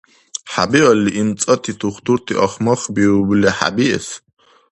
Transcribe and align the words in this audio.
ХӀебиалли, 0.51 1.11
имцӀати 1.21 1.73
тухтурти 1.79 2.33
ахмахбиубли 2.45 3.49
хӀебиэс? 3.57 4.07